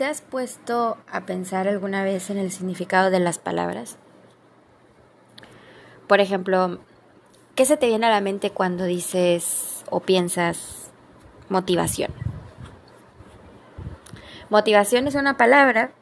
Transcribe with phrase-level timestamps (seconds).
[0.00, 3.98] ¿Te has puesto a pensar alguna vez en el significado de las palabras?
[6.06, 6.78] Por ejemplo,
[7.54, 10.90] ¿qué se te viene a la mente cuando dices o piensas
[11.50, 12.12] motivación?
[14.48, 15.92] Motivación es una palabra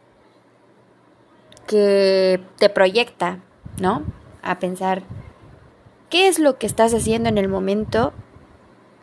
[1.66, 3.40] que te proyecta,
[3.80, 4.04] ¿no?
[4.42, 5.02] A pensar
[6.08, 8.12] qué es lo que estás haciendo en el momento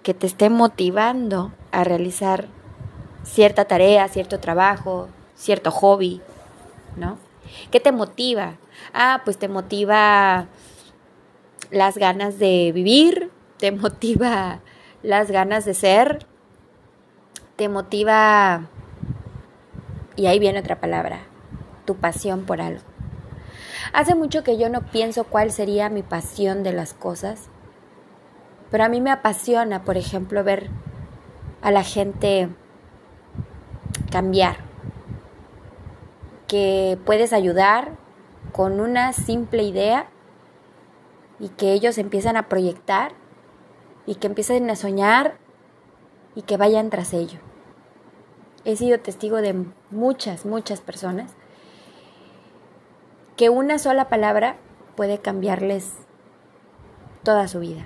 [0.04, 2.48] que te esté motivando a realizar
[3.26, 6.22] cierta tarea, cierto trabajo, cierto hobby,
[6.96, 7.18] ¿no?
[7.72, 8.56] ¿Qué te motiva?
[8.94, 10.48] Ah, pues te motiva
[11.72, 14.60] las ganas de vivir, te motiva
[15.04, 16.26] las ganas de ser,
[17.56, 18.68] te motiva,
[20.16, 21.20] y ahí viene otra palabra,
[21.86, 22.82] tu pasión por algo.
[23.94, 27.50] Hace mucho que yo no pienso cuál sería mi pasión de las cosas,
[28.72, 30.70] pero a mí me apasiona, por ejemplo, ver
[31.62, 32.50] a la gente
[34.16, 34.56] cambiar,
[36.48, 37.98] que puedes ayudar
[38.54, 40.08] con una simple idea
[41.38, 43.12] y que ellos empiezan a proyectar
[44.06, 45.36] y que empiecen a soñar
[46.34, 47.40] y que vayan tras ello.
[48.64, 51.34] He sido testigo de muchas, muchas personas
[53.36, 54.56] que una sola palabra
[54.96, 55.92] puede cambiarles
[57.24, 57.86] toda su vida.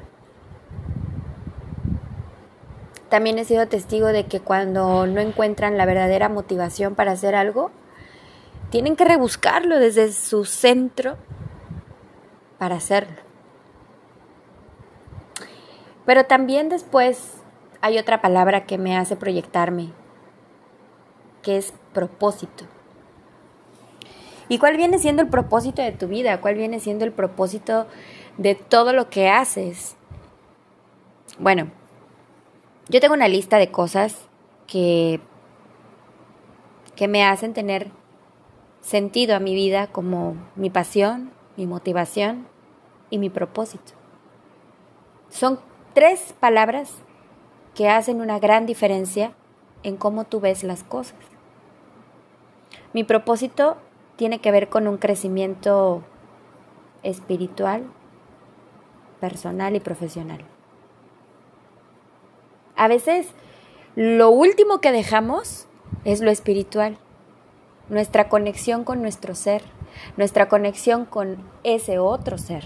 [3.10, 7.72] También he sido testigo de que cuando no encuentran la verdadera motivación para hacer algo,
[8.70, 11.18] tienen que rebuscarlo desde su centro
[12.60, 13.18] para hacerlo.
[16.06, 17.34] Pero también después
[17.82, 19.90] hay otra palabra que me hace proyectarme,
[21.42, 22.66] que es propósito.
[24.50, 26.42] ¿Y cuál viene siendo el propósito de tu vida?
[26.42, 27.88] ¿Cuál viene siendo el propósito
[28.38, 29.96] de todo lo que haces?
[31.38, 31.72] Bueno,
[32.90, 34.18] yo tengo una lista de cosas
[34.68, 35.22] que,
[36.96, 37.92] que me hacen tener
[38.82, 42.48] sentido a mi vida como mi pasión, mi motivación
[43.12, 43.94] y mi propósito.
[45.30, 45.60] Son
[45.94, 46.92] tres palabras
[47.76, 49.34] que hacen una gran diferencia
[49.84, 51.20] en cómo tú ves las cosas.
[52.94, 53.78] Mi propósito
[54.16, 56.04] tiene que ver con un crecimiento
[57.04, 57.84] espiritual,
[59.20, 60.44] personal y profesional.
[62.80, 63.28] A veces
[63.98, 65.68] lo último que dejamos
[66.06, 66.98] es lo espiritual,
[67.90, 69.64] nuestra conexión con nuestro ser,
[70.16, 72.64] nuestra conexión con ese otro ser.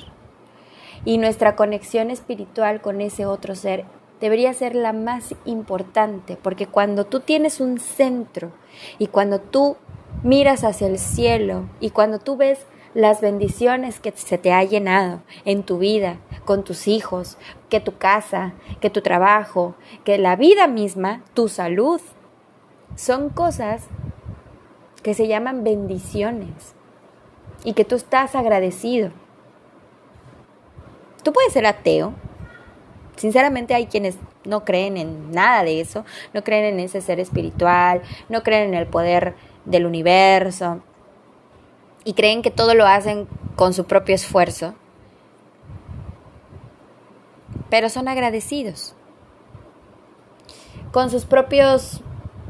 [1.03, 3.85] Y nuestra conexión espiritual con ese otro ser
[4.21, 8.51] debería ser la más importante, porque cuando tú tienes un centro
[8.99, 9.77] y cuando tú
[10.21, 15.21] miras hacia el cielo y cuando tú ves las bendiciones que se te ha llenado
[15.45, 17.37] en tu vida, con tus hijos,
[17.69, 22.01] que tu casa, que tu trabajo, que la vida misma, tu salud.
[22.95, 23.87] Son cosas
[25.01, 26.75] que se llaman bendiciones
[27.63, 29.11] y que tú estás agradecido.
[31.23, 32.13] Tú puedes ser ateo.
[33.15, 38.01] Sinceramente hay quienes no creen en nada de eso, no creen en ese ser espiritual,
[38.29, 40.81] no creen en el poder del universo,
[42.03, 44.73] y creen que todo lo hacen con su propio esfuerzo,
[47.69, 48.95] pero son agradecidos
[50.93, 52.01] con sus propios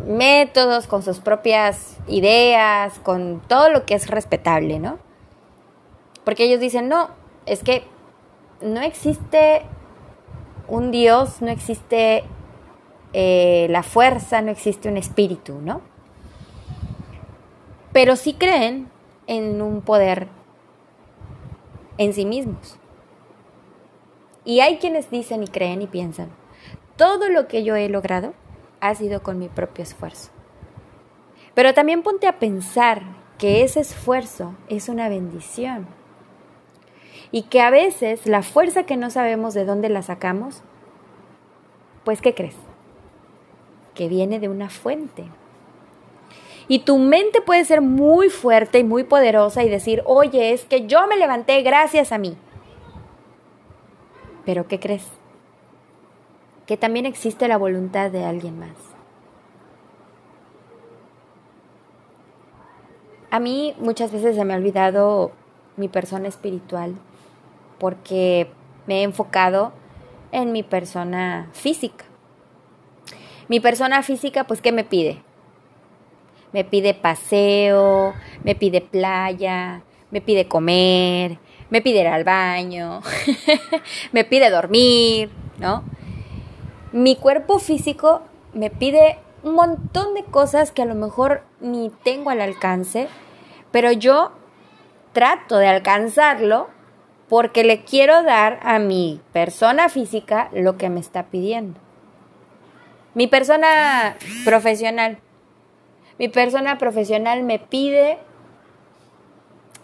[0.06, 5.00] métodos, con sus propias ideas, con todo lo que es respetable, ¿no?
[6.26, 7.10] Porque ellos dicen, no,
[7.46, 7.86] es que
[8.62, 9.62] no existe
[10.68, 12.26] un Dios, no existe
[13.14, 15.80] eh, la fuerza, no existe un espíritu, ¿no?
[17.94, 18.90] Pero sí creen
[19.28, 20.28] en un poder
[21.98, 22.78] en sí mismos.
[24.46, 26.30] Y hay quienes dicen y creen y piensan,
[26.98, 28.34] todo lo que yo he logrado
[28.82, 30.32] ha sido con mi propio esfuerzo.
[31.54, 33.04] Pero también ponte a pensar
[33.38, 35.88] que ese esfuerzo es una bendición.
[37.32, 40.62] Y que a veces la fuerza que no sabemos de dónde la sacamos,
[42.04, 42.56] pues ¿qué crees?
[43.96, 45.26] Que viene de una fuente.
[46.68, 50.88] Y tu mente puede ser muy fuerte y muy poderosa y decir, oye, es que
[50.88, 52.38] yo me levanté gracias a mí.
[54.46, 55.06] Pero ¿qué crees?
[56.66, 58.76] Que también existe la voluntad de alguien más.
[63.30, 65.32] A mí muchas veces se me ha olvidado
[65.76, 66.96] mi persona espiritual
[67.80, 68.50] porque
[68.86, 69.74] me he enfocado
[70.32, 72.06] en mi persona física.
[73.48, 75.22] Mi persona física, pues, ¿qué me pide?
[76.54, 78.14] Me pide paseo,
[78.44, 81.40] me pide playa, me pide comer,
[81.70, 83.02] me pide ir al baño,
[84.12, 85.84] me pide dormir, ¿no?
[86.92, 88.22] Mi cuerpo físico
[88.54, 93.08] me pide un montón de cosas que a lo mejor ni tengo al alcance,
[93.72, 94.32] pero yo
[95.14, 96.70] trato de alcanzarlo
[97.28, 101.80] porque le quiero dar a mi persona física lo que me está pidiendo.
[103.16, 104.16] Mi persona
[104.46, 105.18] profesional.
[106.20, 108.20] Mi persona profesional me pide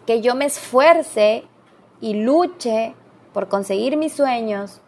[0.06, 1.44] que yo me esfuerce
[2.02, 2.96] y luche
[3.34, 4.82] por conseguir mis sueños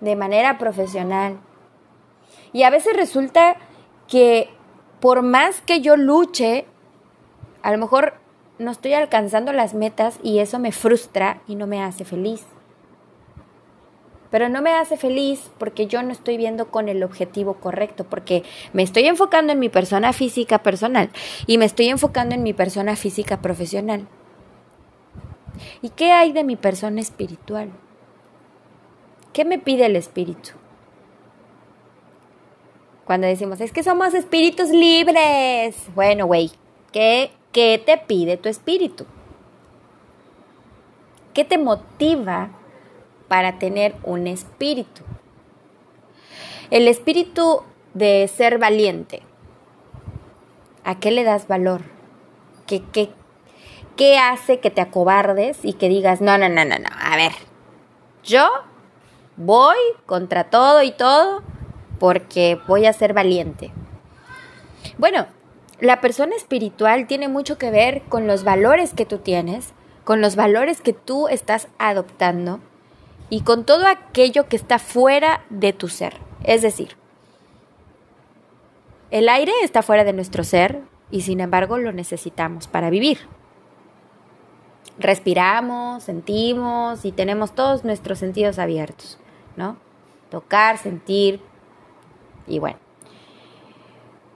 [0.00, 1.38] de manera profesional.
[2.52, 3.56] Y a veces resulta
[4.08, 4.50] que
[5.00, 6.66] por más que yo luche,
[7.62, 8.14] a lo mejor
[8.58, 12.44] no estoy alcanzando las metas y eso me frustra y no me hace feliz.
[14.30, 18.42] Pero no me hace feliz porque yo no estoy viendo con el objetivo correcto, porque
[18.72, 21.10] me estoy enfocando en mi persona física personal
[21.46, 24.06] y me estoy enfocando en mi persona física profesional.
[25.82, 27.70] ¿Y qué hay de mi persona espiritual?
[29.32, 30.50] ¿Qué me pide el espíritu?
[33.04, 35.76] Cuando decimos, es que somos espíritus libres.
[35.94, 36.50] Bueno, güey,
[36.92, 39.06] ¿qué, ¿qué te pide tu espíritu?
[41.32, 42.50] ¿Qué te motiva
[43.28, 45.02] para tener un espíritu?
[46.70, 47.62] El espíritu
[47.94, 49.22] de ser valiente.
[50.84, 51.82] ¿A qué le das valor?
[52.66, 53.10] ¿Qué, qué,
[53.96, 57.32] qué hace que te acobardes y que digas, no, no, no, no, no, a ver,
[58.22, 58.46] yo
[59.36, 61.42] voy contra todo y todo
[61.98, 63.72] porque voy a ser valiente.
[64.98, 65.26] Bueno,
[65.80, 69.72] la persona espiritual tiene mucho que ver con los valores que tú tienes,
[70.04, 72.60] con los valores que tú estás adoptando
[73.30, 76.16] y con todo aquello que está fuera de tu ser.
[76.44, 76.96] Es decir,
[79.10, 83.18] el aire está fuera de nuestro ser y sin embargo lo necesitamos para vivir.
[84.98, 89.18] Respiramos, sentimos y tenemos todos nuestros sentidos abiertos,
[89.56, 89.76] ¿no?
[90.30, 91.40] Tocar, sentir,
[92.46, 92.78] y bueno.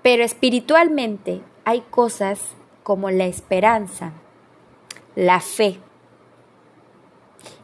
[0.03, 2.41] Pero espiritualmente hay cosas
[2.83, 4.13] como la esperanza,
[5.15, 5.79] la fe,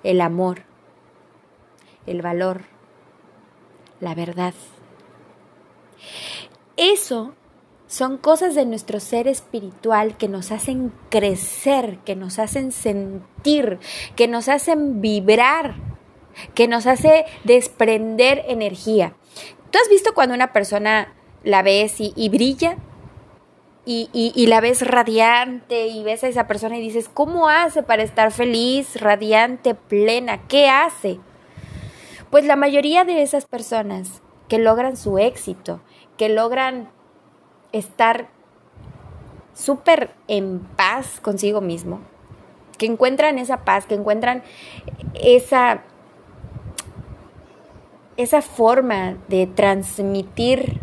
[0.02, 0.62] el amor,
[2.06, 2.62] el valor,
[4.00, 4.54] la verdad.
[6.76, 7.34] Eso
[7.86, 13.78] son cosas de nuestro ser espiritual que nos hacen crecer, que nos hacen sentir,
[14.16, 15.74] que nos hacen vibrar,
[16.54, 19.14] que nos hace desprender energía.
[19.70, 21.14] ¿Tú has visto cuando una persona
[21.44, 22.76] la ves y, brilla?
[23.84, 28.02] Y, y, la ves radiante y ves a esa persona y dices, ¿cómo hace para
[28.02, 30.48] estar feliz, radiante, plena?
[30.48, 31.20] ¿Qué hace?
[32.30, 35.80] Pues la mayoría de esas personas que logran su éxito,
[36.16, 36.88] que logran
[37.72, 38.28] estar
[39.54, 42.00] súper en paz consigo mismo,
[42.78, 44.42] que encuentran esa paz, que encuentran
[45.14, 45.82] esa
[48.16, 50.80] esa forma de transmitir,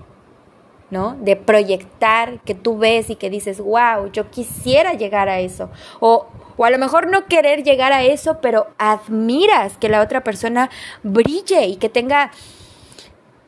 [0.93, 1.17] ¿no?
[1.19, 5.69] De proyectar que tú ves y que dices, wow, yo quisiera llegar a eso.
[5.99, 10.23] O, o a lo mejor no querer llegar a eso, pero admiras que la otra
[10.23, 10.69] persona
[11.03, 12.31] brille y que tenga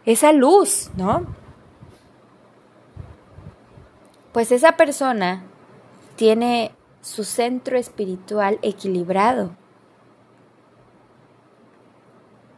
[0.05, 1.25] esa luz, ¿no?
[4.33, 5.45] Pues esa persona
[6.17, 9.51] tiene su centro espiritual equilibrado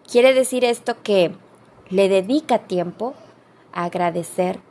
[0.09, 1.35] Quiere decir esto que
[1.89, 3.13] le dedica tiempo
[3.73, 4.61] a agradecer,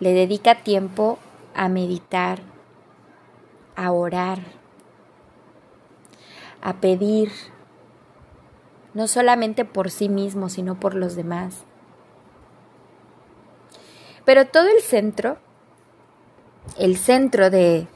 [0.00, 1.18] le dedica tiempo
[1.54, 2.40] a meditar,
[3.76, 4.40] a orar,
[6.60, 7.30] a pedir,
[8.94, 11.64] no solamente por sí mismo, sino por los demás.
[14.24, 15.38] Pero todo el centro,
[16.78, 17.88] el centro de,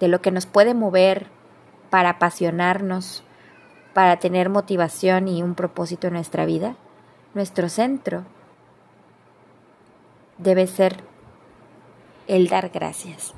[0.00, 1.28] de lo que nos puede mover
[1.90, 3.22] para apasionarnos,
[3.94, 6.76] para tener motivación y un propósito en nuestra vida,
[7.34, 8.24] nuestro centro
[10.42, 11.04] debe ser
[12.26, 13.34] el dar gracias.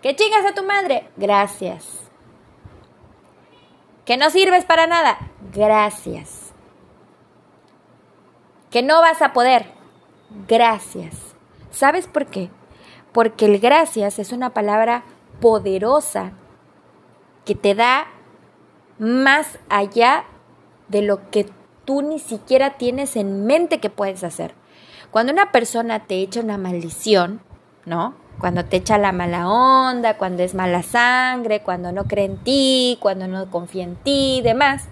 [0.00, 1.08] ¿Que chingas a tu madre?
[1.16, 2.00] Gracias.
[4.04, 5.18] ¿Que no sirves para nada?
[5.52, 6.52] Gracias.
[8.70, 9.66] ¿Que no vas a poder?
[10.48, 11.36] Gracias.
[11.70, 12.50] ¿Sabes por qué?
[13.12, 15.04] Porque el gracias es una palabra
[15.40, 16.32] poderosa
[17.44, 18.06] que te da
[18.98, 20.24] más allá
[20.88, 21.46] de lo que
[21.92, 24.54] tú ni siquiera tienes en mente que puedes hacer.
[25.10, 27.42] Cuando una persona te echa una maldición,
[27.84, 28.14] ¿no?
[28.38, 32.96] Cuando te echa la mala onda, cuando es mala sangre, cuando no cree en ti,
[32.98, 34.84] cuando no confía en ti y demás,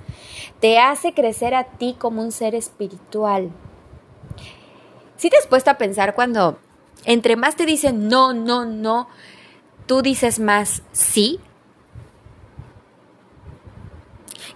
[0.61, 3.49] te hace crecer a ti como un ser espiritual.
[5.17, 6.59] Si te has puesto a pensar cuando
[7.07, 9.09] entre más te dicen no, no, no,
[9.87, 11.41] tú dices más sí,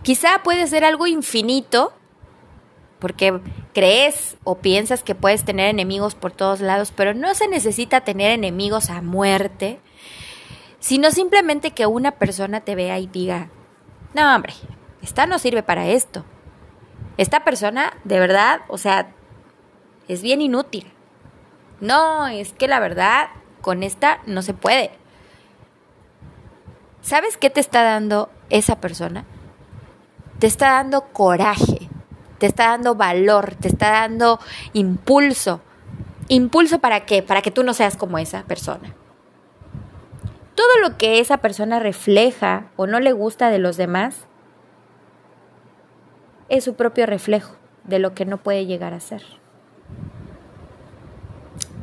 [0.05, 1.95] Quizá puede ser algo infinito,
[2.99, 3.41] porque
[3.73, 8.31] crees o piensas que puedes tener enemigos por todos lados, pero no se necesita tener
[8.31, 9.81] enemigos a muerte,
[10.79, 13.49] sino simplemente que una persona te vea y diga,
[14.15, 14.55] no hombre,
[15.03, 16.25] esta no sirve para esto.
[17.17, 19.13] Esta persona, de verdad, o sea,
[20.09, 20.91] es bien inútil.
[21.81, 23.29] No, es que la verdad,
[23.61, 24.91] con esta no se puede.
[27.03, 29.27] ¿Sabes qué te está dando esa persona?
[30.39, 31.84] Te está dando coraje,
[32.45, 34.39] te está dando valor, te está dando
[34.75, 35.63] impulso.
[36.29, 37.23] ¿Impulso para qué?
[37.23, 38.95] Para que tú no seas como esa persona.
[40.55, 44.27] Todo lo que esa persona refleja o no le gusta de los demás
[46.51, 49.23] es su propio reflejo de lo que no puede llegar a ser.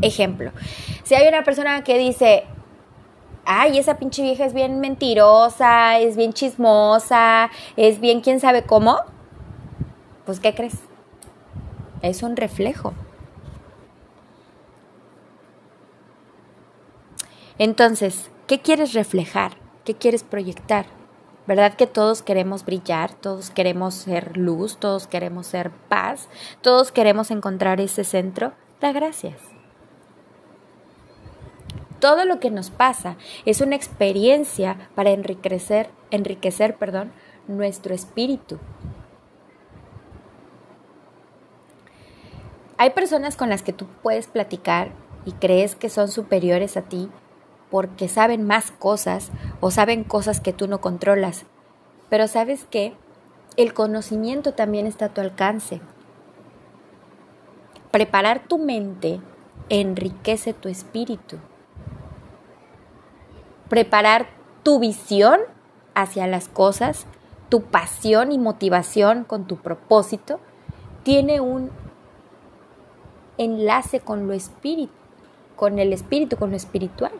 [0.03, 0.51] Ejemplo,
[1.01, 2.43] si hay una persona que dice,
[3.45, 8.99] ay, esa pinche vieja es bien mentirosa, es bien chismosa, es bien quién sabe cómo,
[10.25, 10.75] pues ¿qué crees?
[12.01, 12.93] Es un reflejo.
[17.57, 19.57] Entonces, ¿qué quieres reflejar?
[19.85, 20.85] ¿Qué quieres proyectar?
[21.47, 26.29] ¿Verdad que todos queremos brillar, todos queremos ser luz, todos queremos ser paz,
[26.61, 28.53] todos queremos encontrar ese centro?
[28.79, 29.39] Da gracias.
[31.99, 37.11] Todo lo que nos pasa es una experiencia para enriquecer, enriquecer, perdón,
[37.47, 38.57] nuestro espíritu.
[42.81, 44.89] Hay personas con las que tú puedes platicar
[45.23, 47.11] y crees que son superiores a ti
[47.69, 51.45] porque saben más cosas o saben cosas que tú no controlas.
[52.09, 52.95] Pero sabes qué?
[53.55, 55.79] El conocimiento también está a tu alcance.
[57.91, 59.21] Preparar tu mente
[59.69, 61.37] enriquece tu espíritu.
[63.69, 64.25] Preparar
[64.63, 65.39] tu visión
[65.93, 67.05] hacia las cosas,
[67.47, 70.39] tu pasión y motivación con tu propósito,
[71.03, 71.69] tiene un
[73.43, 74.93] enlace con lo espíritu,
[75.55, 77.11] con el espíritu, con lo espiritual.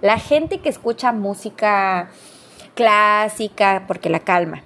[0.00, 2.10] La gente que escucha música
[2.74, 4.62] clásica porque la calma.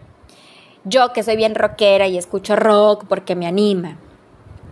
[0.84, 3.98] Yo que soy bien rockera y escucho rock porque me anima.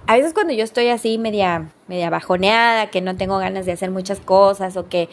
[0.06, 3.90] A veces cuando yo estoy así media, media bajoneada, que no tengo ganas de hacer
[3.90, 5.08] muchas cosas o que,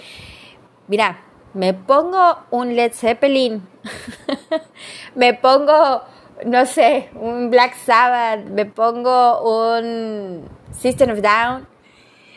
[0.87, 1.21] mira,
[1.53, 3.65] me pongo un Led Zeppelin,
[5.15, 6.03] me pongo,
[6.45, 9.41] no sé, un Black Sabbath, me pongo
[9.77, 11.67] un System of Down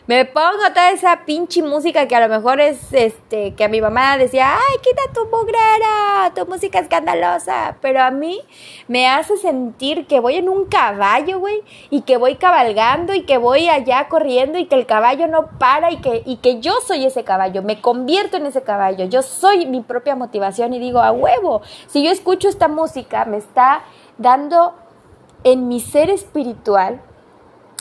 [0.07, 3.81] me pongo toda esa pinche música que a lo mejor es este que a mi
[3.81, 8.39] mamá decía, "Ay, quita tu mugrera, tu música escandalosa", pero a mí
[8.87, 13.39] me hace sentir que voy en un caballo, güey, y que voy cabalgando y que
[13.39, 17.07] voy allá corriendo y que el caballo no para y que y que yo soy
[17.07, 19.07] ese caballo, me convierto en ese caballo.
[19.07, 23.39] Yo soy mi propia motivación y digo, "A huevo, si yo escucho esta música me
[23.39, 23.83] está
[24.19, 24.75] dando
[25.45, 27.01] en mi ser espiritual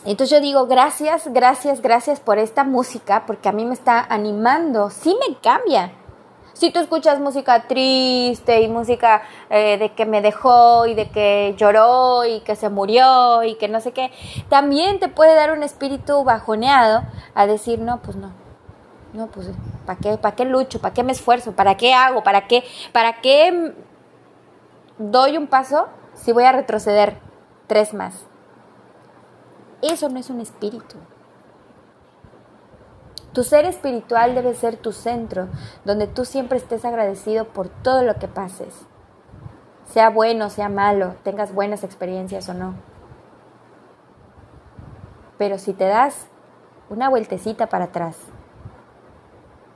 [0.05, 4.89] entonces yo digo, gracias, gracias, gracias por esta música, porque a mí me está animando,
[4.89, 5.93] sí me cambia.
[6.53, 11.55] Si tú escuchas música triste y música eh, de que me dejó y de que
[11.57, 14.11] lloró y que se murió y que no sé qué,
[14.49, 18.33] también te puede dar un espíritu bajoneado a decir, no, pues no,
[19.13, 19.49] no, pues
[19.85, 20.79] ¿para qué, para qué lucho?
[20.79, 21.53] ¿Para qué me esfuerzo?
[21.53, 22.23] ¿Para qué hago?
[22.23, 23.73] ¿Para qué, para qué
[24.97, 27.17] doy un paso si voy a retroceder
[27.67, 28.27] tres más?
[29.83, 30.95] Eso no es un espíritu.
[33.33, 35.49] Tu ser espiritual debe ser tu centro,
[35.83, 38.85] donde tú siempre estés agradecido por todo lo que pases.
[39.83, 42.75] Sea bueno, sea malo, tengas buenas experiencias o no.
[45.37, 46.27] Pero si te das
[46.89, 48.17] una vueltecita para atrás,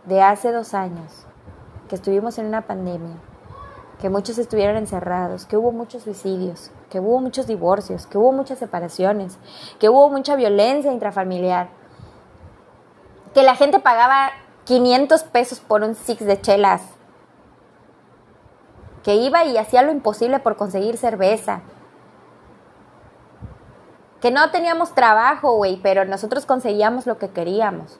[0.05, 1.25] de hace dos años,
[1.89, 3.17] que estuvimos en una pandemia,
[3.99, 8.59] que muchos estuvieron encerrados, que hubo muchos suicidios, que hubo muchos divorcios, que hubo muchas
[8.59, 9.37] separaciones,
[9.79, 11.69] que hubo mucha violencia intrafamiliar,
[13.33, 14.31] que la gente pagaba
[14.65, 16.81] 500 pesos por un six de chelas,
[19.03, 21.61] que iba y hacía lo imposible por conseguir cerveza,
[24.21, 27.99] que no teníamos trabajo, güey, pero nosotros conseguíamos lo que queríamos.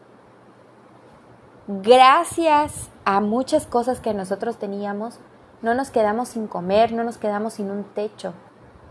[1.67, 5.19] Gracias a muchas cosas que nosotros teníamos,
[5.61, 8.33] no nos quedamos sin comer, no nos quedamos sin un techo.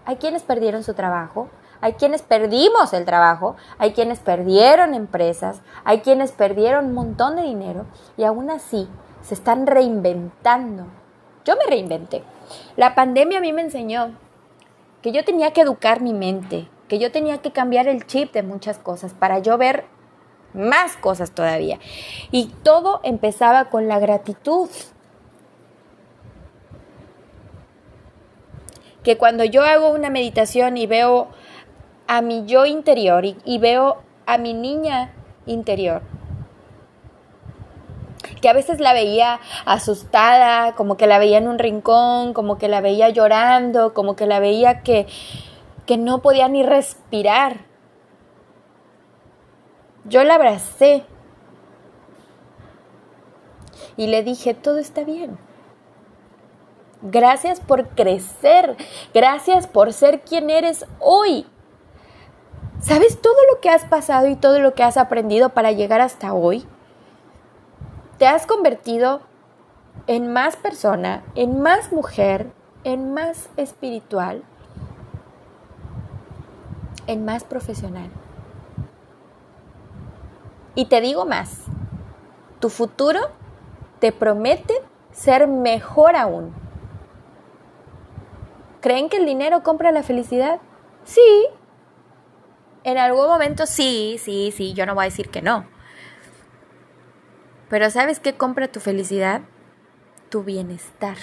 [0.04, 1.48] Hay quienes perdieron su trabajo,
[1.80, 7.42] hay quienes perdimos el trabajo, hay quienes perdieron empresas, hay quienes perdieron un montón de
[7.42, 8.88] dinero y aún así
[9.22, 10.86] se están reinventando.
[11.44, 12.22] Yo me reinventé.
[12.76, 14.12] La pandemia a mí me enseñó
[15.02, 18.42] que yo tenía que educar mi mente, que yo tenía que cambiar el chip de
[18.42, 19.84] muchas cosas para yo ver
[20.54, 21.78] más cosas todavía.
[22.30, 24.68] Y todo empezaba con la gratitud.
[29.06, 31.28] Que cuando yo hago una meditación y veo
[32.08, 35.12] a mi yo interior y, veo a mi niña
[35.46, 36.02] interior,
[38.40, 42.66] que a veces la veía asustada, como que la veía en un rincón, como que
[42.66, 45.06] la veía llorando, como que la veía que,
[45.86, 47.58] que no podía ni respirar.
[50.04, 51.04] Yo la abracé
[53.96, 55.45] y le dije, todo está bien.
[57.08, 58.76] Gracias por crecer,
[59.14, 61.46] gracias por ser quien eres hoy.
[62.80, 66.34] ¿Sabes todo lo que has pasado y todo lo que has aprendido para llegar hasta
[66.34, 66.66] hoy?
[68.18, 69.20] Te has convertido
[70.08, 72.50] en más persona, en más mujer,
[72.82, 74.42] en más espiritual,
[77.06, 78.10] en más profesional.
[80.74, 81.66] Y te digo más,
[82.58, 83.20] tu futuro
[84.00, 84.74] te promete
[85.12, 86.65] ser mejor aún.
[88.86, 90.60] ¿Creen que el dinero compra la felicidad?
[91.02, 91.48] Sí.
[92.84, 95.66] En algún momento sí, sí, sí, yo no voy a decir que no.
[97.68, 99.40] Pero ¿sabes qué compra tu felicidad?
[100.28, 101.16] Tu bienestar,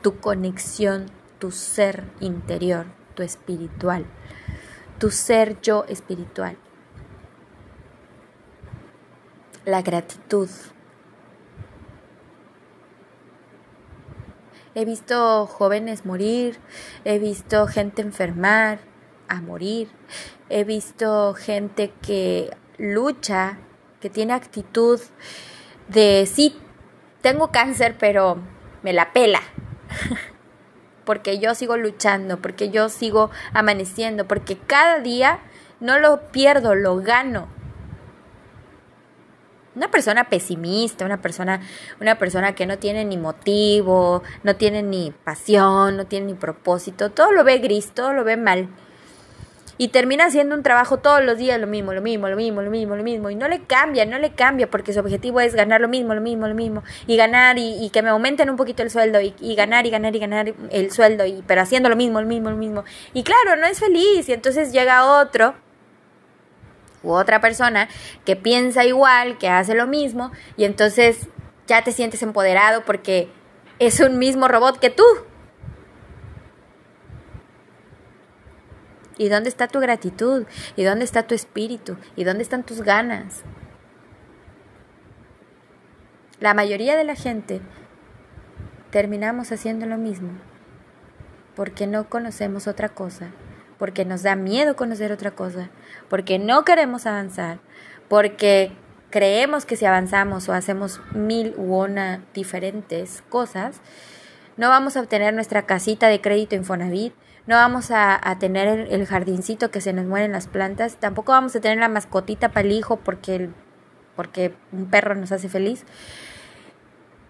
[0.00, 4.06] tu conexión, tu ser interior, tu espiritual,
[4.98, 6.56] tu ser yo espiritual.
[9.66, 10.48] La gratitud.
[14.74, 16.58] He visto jóvenes morir,
[17.04, 18.80] he visto gente enfermar,
[19.28, 19.88] a morir,
[20.48, 23.58] he visto gente que lucha,
[24.00, 25.00] que tiene actitud
[25.88, 26.56] de sí,
[27.22, 28.38] tengo cáncer, pero
[28.82, 29.40] me la pela.
[31.04, 35.40] porque yo sigo luchando, porque yo sigo amaneciendo, porque cada día
[35.80, 37.48] no lo pierdo, lo gano.
[39.74, 41.60] Una persona pesimista, una persona,
[42.00, 47.10] una persona que no tiene ni motivo, no tiene ni pasión, no tiene ni propósito,
[47.10, 48.68] todo lo ve gris, todo lo ve mal.
[49.76, 52.70] Y termina haciendo un trabajo todos los días lo mismo, lo mismo, lo mismo, lo
[52.70, 53.30] mismo, lo mismo.
[53.30, 56.20] Y no le cambia, no le cambia, porque su objetivo es ganar lo mismo, lo
[56.20, 56.84] mismo, lo mismo.
[57.08, 59.20] Y ganar y, que me aumenten un poquito el sueldo.
[59.20, 61.26] Y, y, ganar y ganar y ganar el sueldo.
[61.26, 62.84] Y, pero haciendo lo mismo, lo mismo, lo mismo.
[63.14, 64.28] Y claro, no es feliz.
[64.28, 65.56] Y entonces llega otro
[67.04, 67.88] u otra persona
[68.24, 71.28] que piensa igual, que hace lo mismo, y entonces
[71.66, 73.28] ya te sientes empoderado porque
[73.78, 75.04] es un mismo robot que tú.
[79.16, 80.44] ¿Y dónde está tu gratitud?
[80.74, 81.96] ¿Y dónde está tu espíritu?
[82.16, 83.42] ¿Y dónde están tus ganas?
[86.40, 87.60] La mayoría de la gente
[88.90, 90.30] terminamos haciendo lo mismo
[91.54, 93.30] porque no conocemos otra cosa
[93.78, 95.70] porque nos da miedo conocer otra cosa,
[96.08, 97.58] porque no queremos avanzar,
[98.08, 98.72] porque
[99.10, 103.80] creemos que si avanzamos o hacemos mil u una diferentes cosas,
[104.56, 107.14] no vamos a obtener nuestra casita de crédito Infonavit,
[107.46, 111.60] no vamos a, tener el, jardincito que se nos mueren las plantas, tampoco vamos a
[111.60, 113.50] tener la mascotita para el hijo porque,
[114.16, 115.84] porque un perro nos hace feliz.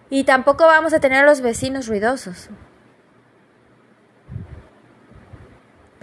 [0.09, 2.49] Y tampoco vamos a tener los vecinos ruidosos.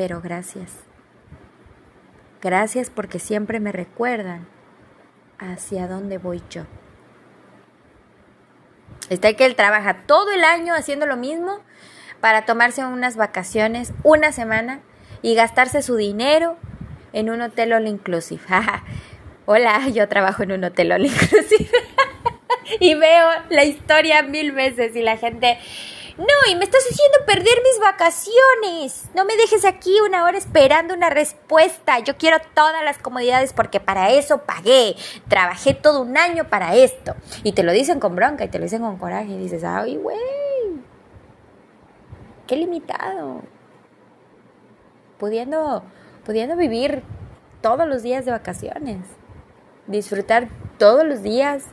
[0.02, 0.72] Pero gracias.
[2.40, 4.48] Gracias porque siempre me recuerdan
[5.38, 6.64] hacia dónde voy yo.
[9.10, 11.60] Está que él trabaja todo el año haciendo lo mismo
[12.20, 14.80] para tomarse unas vacaciones, una semana
[15.22, 16.56] y gastarse su dinero
[17.12, 18.42] en un hotel all inclusive.
[19.46, 21.70] Hola, yo trabajo en un hotel all inclusive
[22.80, 25.60] y veo la historia mil veces y la gente
[26.18, 29.10] no, y me estás haciendo perder mis vacaciones.
[29.14, 31.98] No me dejes aquí una hora esperando una respuesta.
[32.00, 34.94] Yo quiero todas las comodidades porque para eso pagué.
[35.28, 37.14] Trabajé todo un año para esto.
[37.44, 39.32] Y te lo dicen con bronca y te lo dicen con coraje.
[39.32, 40.18] Y dices, ay, güey.
[42.46, 43.42] Qué limitado.
[45.18, 45.84] Pudiendo,
[46.24, 47.02] pudiendo vivir
[47.62, 49.06] todos los días de vacaciones.
[49.86, 50.48] Disfrutar
[50.78, 51.64] todos los días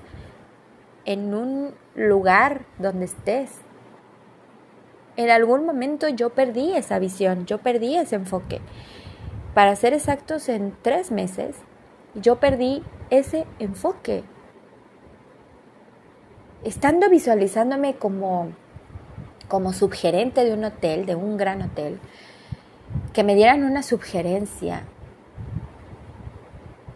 [1.05, 3.49] en un lugar donde estés
[5.19, 8.61] en algún momento yo perdí esa visión, yo perdí ese enfoque.
[9.53, 11.57] Para ser exactos, en tres meses
[12.15, 14.23] yo perdí ese enfoque.
[16.63, 18.53] Estando visualizándome como,
[19.49, 21.99] como subgerente de un hotel, de un gran hotel,
[23.11, 24.83] que me dieran una sugerencia.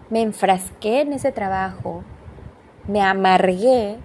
[0.09, 2.05] Me enfrasqué en ese trabajo,
[2.87, 3.97] me amargué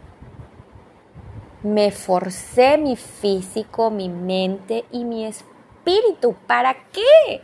[1.62, 6.36] me forcé mi físico, mi mente y mi espíritu.
[6.46, 7.42] ¿Para qué?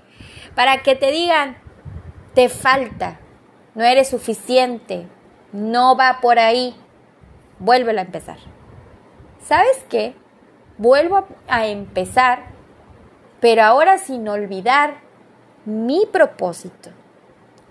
[0.55, 1.57] Para que te digan,
[2.35, 3.21] te falta,
[3.75, 5.07] no eres suficiente,
[5.53, 6.75] no va por ahí,
[7.59, 8.39] vuélvelo a empezar.
[9.41, 10.15] ¿Sabes qué?
[10.79, 12.47] vuelvo a empezar,
[13.41, 14.97] pero ahora sin olvidar
[15.65, 16.91] mi propósito,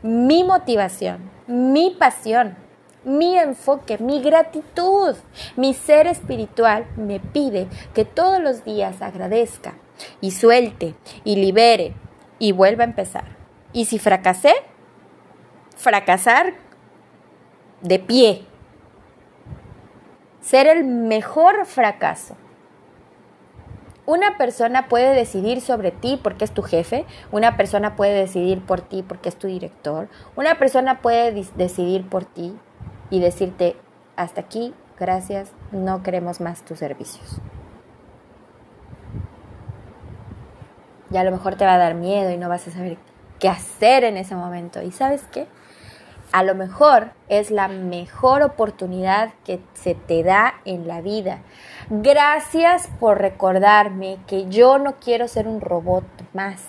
[0.01, 2.55] mi motivación, mi pasión,
[3.03, 5.15] mi enfoque, mi gratitud.
[5.55, 9.75] Mi ser espiritual me pide que todos los días agradezca
[10.21, 11.93] y suelte y libere
[12.39, 13.37] y vuelva a empezar.
[13.71, 14.53] Y si fracasé,
[15.75, 16.53] fracasar
[17.81, 18.45] de pie.
[20.41, 22.35] Ser el mejor fracaso.
[24.05, 28.81] Una persona puede decidir sobre ti porque es tu jefe, una persona puede decidir por
[28.81, 32.53] ti porque es tu director, una persona puede decidir por ti
[33.09, 33.75] y decirte,
[34.15, 37.39] hasta aquí, gracias, no queremos más tus servicios.
[41.09, 42.97] Ya a lo mejor te va a dar miedo y no vas a saber
[43.39, 44.81] qué hacer en ese momento.
[44.81, 45.47] ¿Y sabes qué?
[46.33, 51.41] a lo mejor es la mejor oportunidad que se te da en la vida.
[51.91, 56.65] Gracias por recordarme que yo no quiero ser un robot más.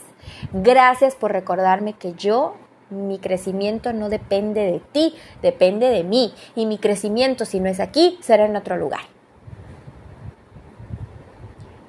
[0.52, 2.56] Gracias por recordarme que yo,
[2.90, 6.34] mi crecimiento no depende de ti, depende de mí.
[6.54, 9.02] Y mi crecimiento, si no es aquí, será en otro lugar.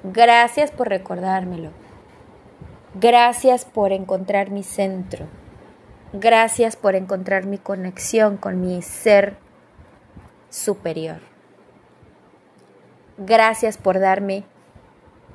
[0.02, 1.70] Gracias por recordármelo.
[2.94, 5.26] Gracias por encontrar mi centro.
[6.12, 9.36] Gracias por encontrar mi conexión con mi ser
[10.48, 11.18] superior.
[13.18, 14.44] Gracias por darme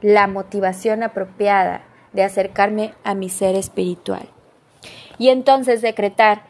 [0.02, 4.28] la motivación apropiada de acercarme a mi ser espiritual.
[5.18, 6.44] Y entonces decretar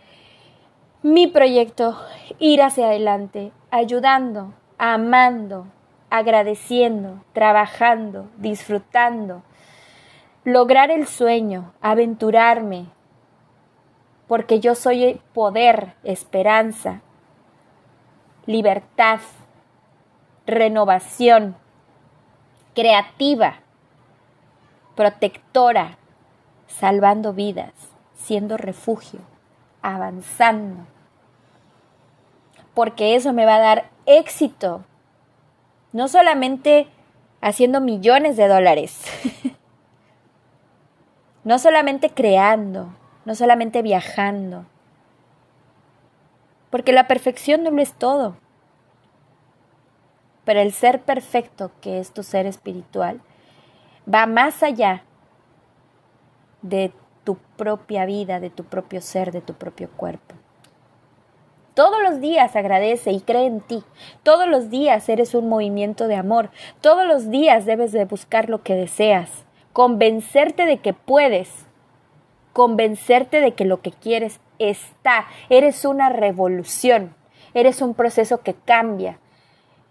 [1.03, 1.97] mi proyecto,
[2.39, 5.65] ir hacia adelante, ayudando, amando,
[6.09, 9.43] agradeciendo, trabajando, disfrutando,
[10.43, 12.85] lograr el sueño, aventurarme,
[14.27, 17.01] porque yo soy poder, esperanza,
[18.45, 19.19] libertad,
[20.45, 21.55] renovación,
[22.73, 23.55] creativa,
[24.95, 25.97] protectora,
[26.67, 27.73] salvando vidas,
[28.21, 29.19] siendo refugio,
[29.81, 30.85] avanzando.
[32.73, 34.83] Porque eso me va a dar éxito,
[35.91, 36.87] no solamente
[37.41, 39.01] haciendo millones de dólares,
[41.43, 42.93] no solamente creando,
[43.25, 44.65] no solamente viajando.
[46.69, 48.37] Porque la perfección no es todo.
[50.45, 53.21] Pero el ser perfecto, que es tu ser espiritual,
[54.11, 55.03] va más allá
[56.61, 60.35] de tu propia vida, de tu propio ser, de tu propio cuerpo.
[61.73, 63.83] Todos los días agradece y cree en ti.
[64.23, 66.49] Todos los días eres un movimiento de amor.
[66.81, 69.45] Todos los días debes de buscar lo que deseas.
[69.71, 71.65] Convencerte de que puedes
[72.53, 75.25] convencerte de que lo que quieres está.
[75.49, 77.15] Eres una revolución,
[77.53, 79.19] eres un proceso que cambia,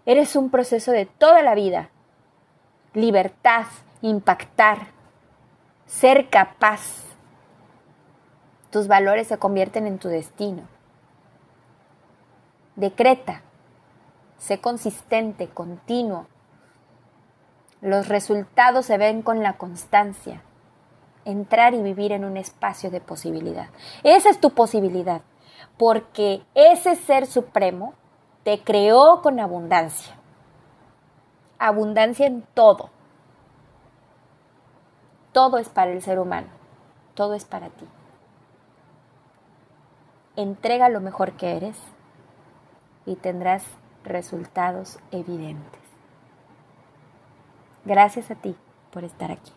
[0.05, 1.89] eres un proceso de toda la vida.
[2.93, 3.65] Libertad,
[4.01, 4.87] impactar,
[5.85, 7.10] ser capaz.
[8.71, 10.63] Tus valores se convierten en tu destino.
[12.75, 13.41] Decreta,
[14.37, 16.25] sé consistente, continuo.
[17.81, 20.41] Los resultados se ven con la constancia
[21.25, 23.67] entrar y vivir en un espacio de posibilidad.
[24.03, 25.21] Esa es tu posibilidad,
[25.77, 27.93] porque ese ser supremo
[28.43, 30.15] te creó con abundancia.
[31.59, 32.89] Abundancia en todo.
[35.31, 36.47] Todo es para el ser humano,
[37.13, 37.87] todo es para ti.
[40.37, 41.77] Entrega lo mejor que eres
[43.05, 43.63] y tendrás
[44.05, 45.81] resultados evidentes.
[47.83, 48.55] Gracias a ti
[48.91, 49.51] por estar aquí.